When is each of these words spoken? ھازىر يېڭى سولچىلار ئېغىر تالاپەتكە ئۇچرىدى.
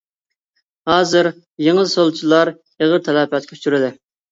ھازىر 0.91 1.29
يېڭى 1.67 1.85
سولچىلار 1.93 2.53
ئېغىر 2.55 3.07
تالاپەتكە 3.11 3.61
ئۇچرىدى. 3.61 3.95